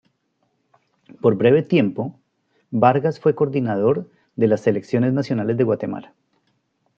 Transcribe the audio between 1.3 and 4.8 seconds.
breve tiempo, Vargas fue coordinador de las